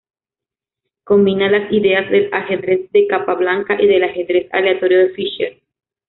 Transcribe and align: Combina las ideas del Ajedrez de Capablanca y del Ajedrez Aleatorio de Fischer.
Combina 1.03 1.47
las 1.47 1.71
ideas 1.71 2.09
del 2.09 2.33
Ajedrez 2.33 2.89
de 2.91 3.05
Capablanca 3.05 3.79
y 3.79 3.85
del 3.85 4.03
Ajedrez 4.03 4.49
Aleatorio 4.51 4.97
de 4.97 5.09
Fischer. 5.11 5.61